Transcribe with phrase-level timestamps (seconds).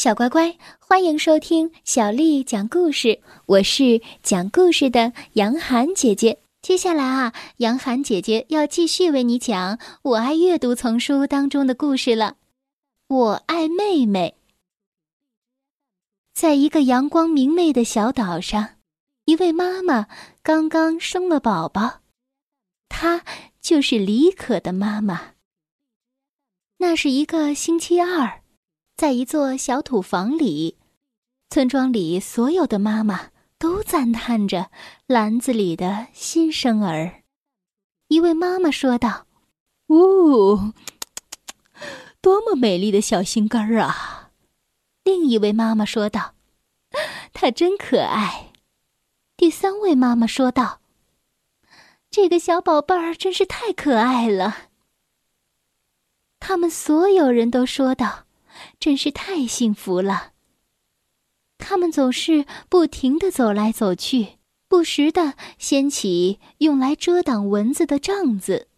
[0.00, 3.20] 小乖乖，欢迎收听小丽讲故事。
[3.44, 6.38] 我是讲故事的杨涵姐姐。
[6.62, 12.36] 接下来啊，杨涵姐姐要继续为你讲《我爱阅读》丛书当中的故事了。
[13.08, 14.36] 我爱妹妹。
[16.32, 18.76] 在一个阳光明媚的小岛上，
[19.26, 20.06] 一位妈妈
[20.42, 22.00] 刚刚生了宝宝，
[22.88, 23.22] 她
[23.60, 25.32] 就是李可的妈妈。
[26.78, 28.39] 那是一个星期二。
[29.00, 30.76] 在一座小土房里，
[31.48, 34.70] 村庄里所有的妈妈都赞叹着
[35.06, 37.22] 篮子里的新生儿。
[38.08, 39.26] 一位妈妈说道
[39.88, 40.74] ：“哦，
[42.20, 44.32] 多么美丽的小心肝儿啊！”
[45.02, 46.34] 另一位妈妈说道
[47.32, 48.52] ：“他真可爱。”
[49.34, 50.82] 第三位妈妈说道
[52.12, 54.68] ：“这个小宝贝儿真是太可爱了。”
[56.38, 58.26] 他们所有人都说道。
[58.78, 60.32] 真是太幸福了。
[61.58, 68.68] 他们总是不停的走来走去，不时的掀起用来遮挡蚊子的帐子。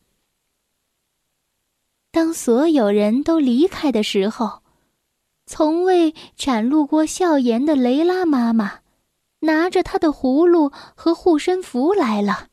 [2.10, 4.62] 当所有人都离开的时候，
[5.46, 8.80] 从未展露过笑颜的雷拉妈妈，
[9.40, 12.48] 拿着她的葫芦和护身符来了。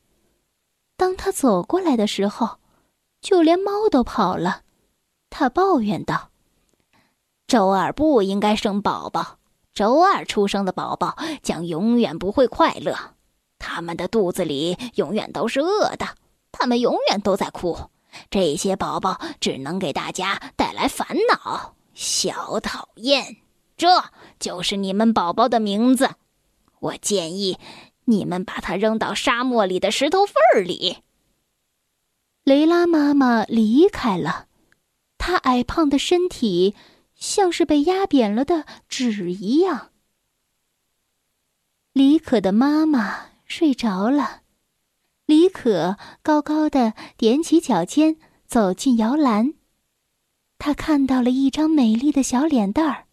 [0.96, 2.58] 当她走过来的时候，
[3.20, 4.62] 就连猫都跑了。
[5.28, 6.29] 她抱怨道。
[7.50, 9.38] 周二不应该生宝宝，
[9.74, 12.94] 周二出生的宝宝将永远不会快乐，
[13.58, 16.06] 他们的肚子里永远都是饿的，
[16.52, 17.90] 他们永远都在哭，
[18.30, 21.74] 这些宝宝只能给大家带来烦恼。
[21.92, 23.38] 小讨厌，
[23.76, 24.04] 这
[24.38, 26.10] 就是你们宝宝的名字。
[26.78, 27.58] 我建议
[28.04, 30.98] 你们把它扔到沙漠里的石头缝儿里。
[32.44, 34.46] 雷拉妈妈离开了，
[35.18, 36.76] 她矮胖的身体。
[37.20, 39.90] 像是被压扁了的纸一样。
[41.92, 44.42] 李可的妈妈睡着了，
[45.26, 48.16] 李可高高的踮起脚尖
[48.46, 49.54] 走进摇篮，
[50.58, 53.06] 他看到了一张美丽的小脸蛋儿，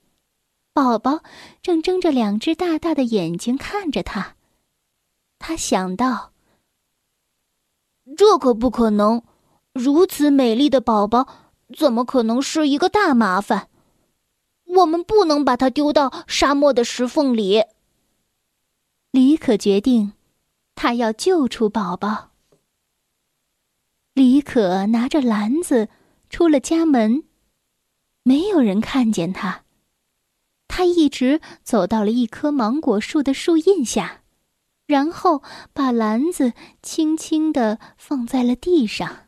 [0.73, 1.21] 宝宝
[1.61, 4.35] 正睁着两只大大的眼睛看着他。
[5.39, 6.33] 他想到：
[8.15, 9.23] 这可不可能，
[9.73, 11.27] 如此美丽的宝宝，
[11.77, 13.69] 怎么可能是一个大麻烦？
[14.67, 17.63] 我们不能把它丢到沙漠的石缝里。
[19.11, 20.13] 李可决定，
[20.75, 22.31] 他要救出宝宝。
[24.13, 25.89] 李可拿着篮子
[26.29, 27.23] 出了家门，
[28.23, 29.63] 没有人看见他。
[30.67, 34.21] 他一直走到了一棵芒果树的树荫下，
[34.85, 35.41] 然后
[35.73, 36.53] 把篮子
[36.83, 39.27] 轻轻的放在了地上。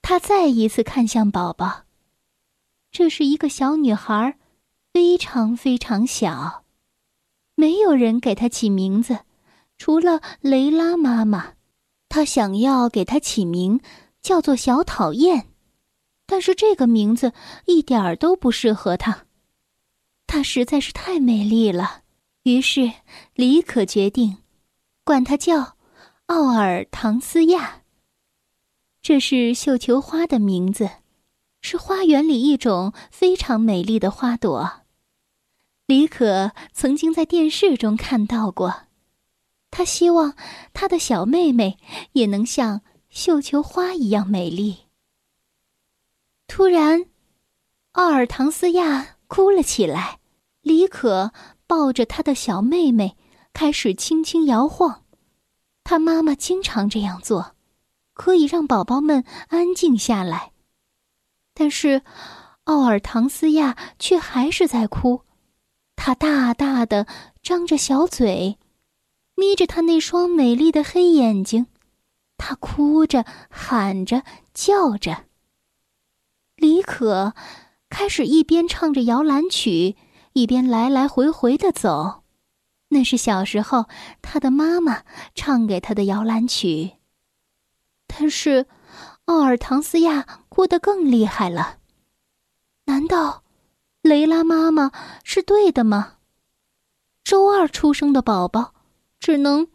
[0.00, 1.84] 他再一次看向宝宝。
[2.92, 4.38] 这是一个小女孩，
[4.92, 6.64] 非常非常小，
[7.54, 9.20] 没有人给她起名字，
[9.78, 11.54] 除了雷拉妈妈。
[12.10, 13.80] 她想要给她起名
[14.20, 15.48] 叫做小讨厌，
[16.26, 17.32] 但是这个名字
[17.64, 19.24] 一点儿都不适合她。
[20.26, 22.02] 她实在是太美丽了，
[22.42, 22.92] 于是
[23.32, 24.36] 李可决定
[25.02, 25.78] 管她叫
[26.26, 27.84] 奥尔唐斯亚。
[29.00, 30.90] 这是绣球花的名字。
[31.62, 34.82] 是花园里一种非常美丽的花朵。
[35.86, 38.82] 李可曾经在电视中看到过，
[39.70, 40.34] 他希望
[40.74, 41.78] 他的小妹妹
[42.12, 44.80] 也能像绣球花一样美丽。
[46.46, 47.06] 突然，
[47.92, 50.18] 奥尔唐斯亚哭了起来。
[50.60, 51.32] 李可
[51.66, 53.16] 抱着他的小妹妹，
[53.52, 55.02] 开始轻轻摇晃。
[55.82, 57.56] 他妈妈经常这样做，
[58.14, 60.51] 可以让宝宝们安静下来。
[61.54, 62.02] 但是，
[62.64, 65.22] 奥尔唐斯亚却还是在哭，
[65.96, 67.06] 他大大的
[67.42, 68.58] 张着小嘴，
[69.34, 71.66] 眯着他那双美丽的黑眼睛，
[72.38, 74.22] 他哭着、喊着、
[74.54, 75.24] 叫着。
[76.56, 77.34] 李可
[77.90, 79.96] 开始一边唱着摇篮曲，
[80.32, 82.22] 一边来来回回的走，
[82.88, 83.86] 那是小时候
[84.22, 85.02] 他的妈妈
[85.34, 86.92] 唱给他的摇篮曲。
[88.06, 88.66] 但是。
[89.26, 91.78] 奥尔唐斯亚哭得更厉害了。
[92.84, 93.42] 难道
[94.02, 94.92] 雷拉妈妈
[95.24, 96.18] 是对的吗？
[97.24, 98.74] 周二出生的宝宝
[99.18, 99.68] 只能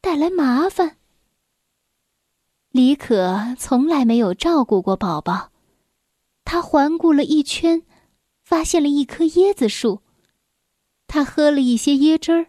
[0.00, 0.96] 带来麻烦。
[2.70, 5.52] 李可从来没有照顾过宝宝，
[6.44, 7.84] 他环顾了一圈，
[8.42, 10.02] 发现了一棵椰子树。
[11.06, 12.46] 他喝了一些椰汁儿。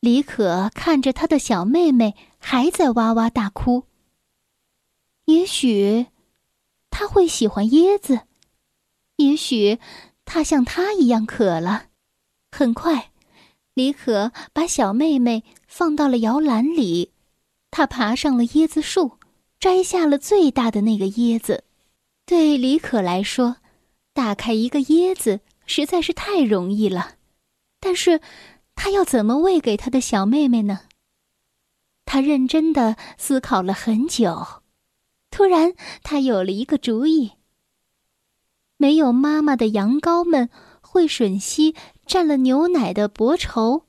[0.00, 3.84] 李可看着他的小妹妹还在哇哇大哭。
[5.26, 6.06] 也许
[6.96, 8.20] 他会喜欢椰子，
[9.16, 9.80] 也许
[10.24, 11.86] 他像他一样渴了。
[12.52, 13.10] 很快，
[13.74, 17.10] 李可把小妹妹放到了摇篮里，
[17.72, 19.18] 他爬上了椰子树，
[19.58, 21.64] 摘下了最大的那个椰子。
[22.24, 23.56] 对李可来说，
[24.12, 27.16] 打开一个椰子实在是太容易了，
[27.80, 28.20] 但是，
[28.76, 30.82] 他要怎么喂给他的小妹妹呢？
[32.04, 34.62] 他认真的思考了很久，
[35.34, 37.32] 突然，他有了一个主意。
[38.76, 40.48] 没有妈妈的羊羔们
[40.80, 41.74] 会吮吸
[42.06, 43.84] 蘸了牛奶的薄绸。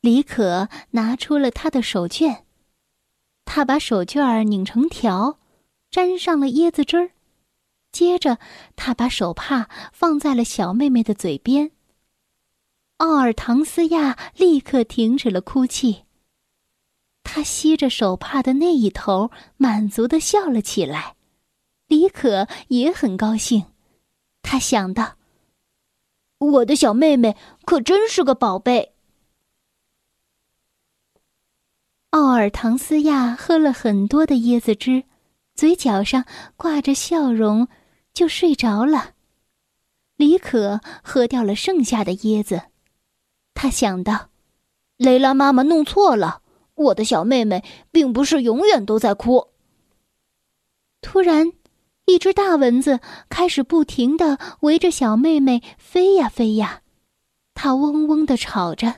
[0.00, 2.42] 李可拿出了他的手绢，
[3.44, 5.40] 他把手绢儿拧成条，
[5.90, 7.10] 沾上了椰子汁儿，
[7.90, 8.38] 接着
[8.76, 11.72] 他把手帕放在了小妹妹的嘴边。
[12.98, 16.04] 奥尔唐斯亚立刻停止了哭泣。
[17.24, 21.16] 他吸着手帕的那一头，满足的笑了起来。
[21.88, 23.66] 李可也很高兴，
[24.42, 25.16] 他想到
[26.38, 28.94] ：“我的小妹妹可真是个宝贝。”
[32.10, 35.02] 奥尔唐斯亚喝了很多的椰子汁，
[35.56, 36.24] 嘴角上
[36.56, 37.66] 挂着笑容，
[38.12, 39.14] 就睡着了。
[40.16, 42.66] 李可喝掉了剩下的椰子，
[43.52, 44.30] 他想到
[44.96, 46.42] ：“雷拉妈妈弄错了，
[46.74, 49.48] 我的小妹妹并不是永远都在哭。”
[51.02, 51.52] 突然。
[52.06, 53.00] 一只大蚊子
[53.30, 56.82] 开始不停的围着小妹妹飞呀飞呀，
[57.54, 58.96] 它嗡嗡的吵着。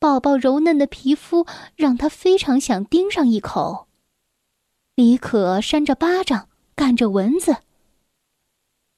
[0.00, 3.86] 宝宝柔嫩的皮肤让他非常想叮上一口。
[4.96, 7.58] 李可扇着巴掌赶着蚊子。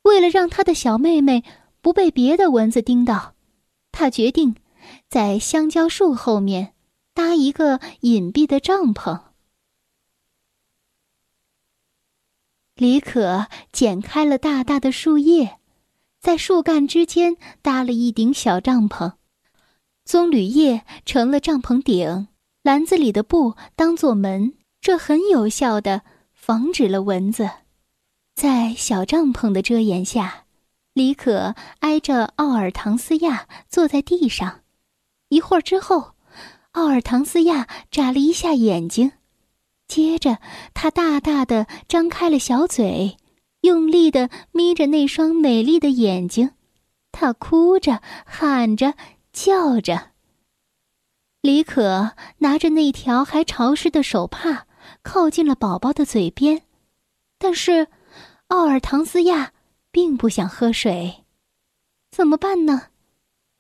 [0.05, 1.45] 为了让他的小妹妹
[1.83, 3.35] 不被别的蚊子叮到，
[3.93, 4.57] 他决定
[5.11, 6.73] 在香蕉树后面
[7.19, 9.23] 搭一个隐蔽的帐篷。
[12.77, 15.59] 李可剪开了大大的树叶，
[16.21, 19.15] 在树干之间搭了一顶小帐篷，
[20.05, 22.29] 棕榈叶成了帐篷顶，
[22.63, 27.51] 篮子里的布当做门，这很有效的防止了蚊子。
[28.37, 30.45] 在小帐篷的遮掩下，
[30.93, 34.61] 李可挨着奥尔唐斯亚坐在地上。
[35.31, 36.13] 一会儿之后，
[36.79, 39.11] 奥尔唐斯亚眨了一下眼睛。
[39.89, 40.39] 接着，
[40.75, 43.17] 他大大的张开了小嘴，
[43.63, 46.53] 用力的眯着那双美丽的眼睛。
[47.11, 48.95] 他哭着、喊着、
[49.33, 50.13] 叫着。
[51.41, 54.69] 李可拿着那条还潮湿的手帕，
[55.03, 56.63] 靠近了宝宝的嘴边。
[57.39, 57.89] 但是，
[58.49, 59.53] 奥尔唐斯亚
[59.91, 61.25] 并不想喝水。
[62.13, 62.91] 怎么办呢？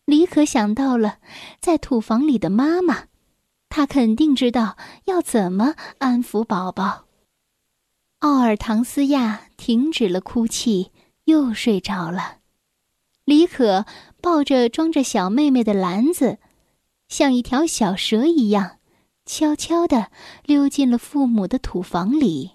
[0.04, 1.18] 李可想到了
[1.60, 3.07] 在土房里的妈妈。
[3.68, 7.04] 他肯定知道要怎么安抚宝宝。
[8.20, 10.90] 奥尔唐斯亚停止了哭泣，
[11.24, 12.38] 又睡着了。
[13.24, 13.84] 李可
[14.20, 16.38] 抱着装着小妹妹的篮子，
[17.08, 18.78] 像一条小蛇一样，
[19.26, 20.10] 悄悄地
[20.44, 22.52] 溜进了父母的土房里。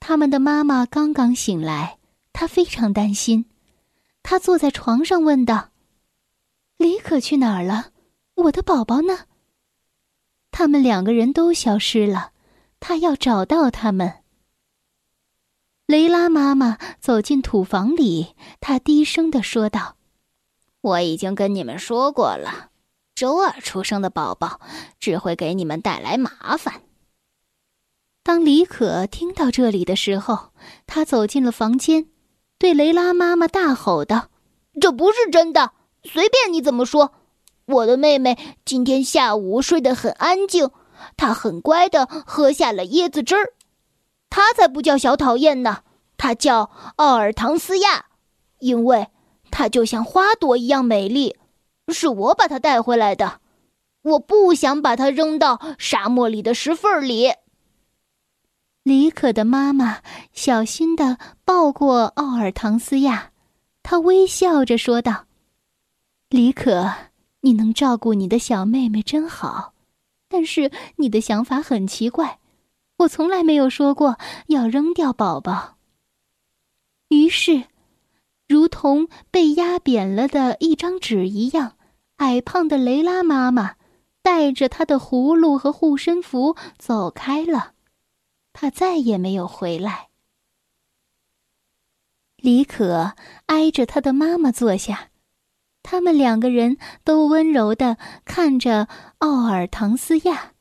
[0.00, 1.98] 他们的妈妈刚刚醒来，
[2.32, 3.44] 她非常担心。
[4.22, 5.70] 她坐在床上问道
[6.78, 7.90] ：“李可去哪儿了？
[8.34, 9.26] 我的宝宝呢？”
[10.58, 12.30] 他们两个人都消失了，
[12.80, 14.22] 他要找到他们。
[15.86, 19.96] 雷拉妈妈走进土房里，她低声的说道
[20.80, 22.70] ：“我已经跟你们说过了，
[23.14, 24.58] 周二出生的宝宝
[24.98, 26.80] 只会给你们带来麻烦。”
[28.24, 30.52] 当李可听到这里的时候，
[30.86, 32.06] 他走进了房间，
[32.56, 34.30] 对雷拉妈妈大吼道
[34.80, 35.72] ：“这不是真的，
[36.02, 37.12] 随便你怎么说。”
[37.66, 40.70] 我的妹妹今天下午睡得很安静，
[41.16, 43.54] 她很乖的喝下了椰子汁儿。
[44.30, 45.82] 她才不叫小讨厌呢，
[46.16, 48.06] 她叫奥尔唐斯亚，
[48.60, 49.08] 因为
[49.50, 51.36] 她就像花朵一样美丽，
[51.88, 53.40] 是我把她带回来的。
[54.02, 57.32] 我不想把她扔到沙漠里的石缝里。
[58.84, 59.98] 李可的妈妈
[60.32, 63.32] 小心的抱过奥尔唐斯亚，
[63.82, 65.24] 她微笑着说道
[66.30, 66.92] ：“李可。”
[67.46, 69.72] 你能照顾你的小妹妹真好，
[70.28, 72.40] 但是你的想法很奇怪。
[72.96, 75.76] 我从来没有说过要扔掉宝宝。
[77.08, 77.66] 于是，
[78.48, 81.76] 如同被压扁了的一张纸一样，
[82.16, 83.76] 矮胖的雷拉妈妈
[84.22, 87.74] 带着她的葫芦和护身符走开了。
[88.52, 90.08] 她再也没有回来。
[92.38, 93.14] 李可
[93.46, 95.10] 挨着他的妈妈坐下。
[95.88, 98.88] 他们两个人都温柔的看着
[99.18, 100.52] 奥尔唐斯亚。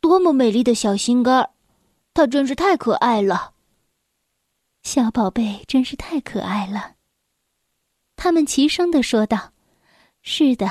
[0.00, 1.50] 多么美丽的小心肝儿，
[2.14, 3.54] 它真是太可爱了。
[4.84, 6.92] 小宝贝真是太可爱了。
[8.14, 9.52] 他们齐声的说道
[10.22, 10.70] ：“是的，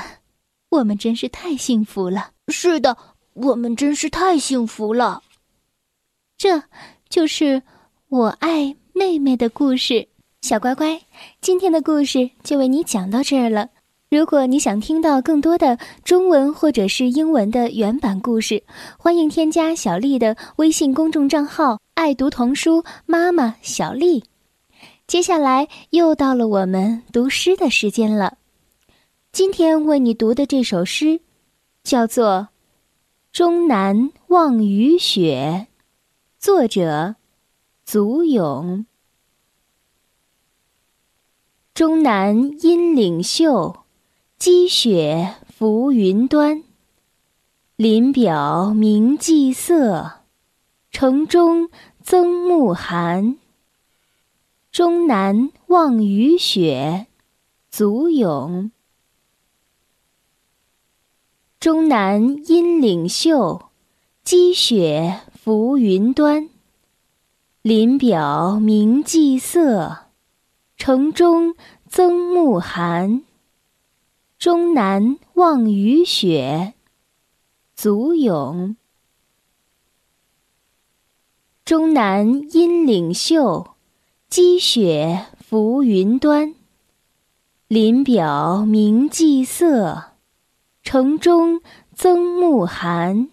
[0.70, 2.30] 我们真是太幸福了。
[2.48, 2.96] 是的，
[3.34, 5.22] 我们真是太幸福了。”
[6.38, 6.62] 这
[7.10, 7.62] 就是
[8.08, 10.08] 我爱妹妹的故事。
[10.46, 11.00] 小乖乖，
[11.40, 13.70] 今天的故事就为你讲到这儿了。
[14.08, 18.62] 如果你想听到更多的中文或者是英文的原版故事，
[18.96, 24.22] 欢迎添加小丽的微信公众账号“爱读童书妈妈小丽”。
[25.08, 28.38] 接下来又到了我们读诗的时间了。
[29.32, 31.18] 今天为你读的这首诗，
[31.82, 32.26] 叫做
[33.36, 35.66] 《终南望雨雪》，
[36.38, 37.16] 作者
[37.84, 38.86] 祖咏。
[41.76, 43.84] 终南阴岭秀。
[44.38, 46.64] 积雪浮云端，
[47.76, 50.20] 林表明霁色，
[50.90, 51.68] 城中
[52.02, 53.36] 增暮寒。
[54.72, 57.08] 终南望雨雪，
[57.68, 58.70] 足咏。
[61.60, 63.66] 终南阴岭秀，
[64.24, 66.48] 积雪浮云端，
[67.60, 70.05] 林表明霁色，
[70.76, 71.56] 城中
[71.88, 73.22] 增暮寒。
[74.38, 76.74] 终南望雨雪，
[77.74, 78.76] 祖咏。
[81.64, 83.74] 终南阴岭秀，
[84.28, 86.54] 积雪浮云端。
[87.68, 90.12] 林表明霁色，
[90.82, 91.62] 城中
[91.94, 93.28] 增暮寒。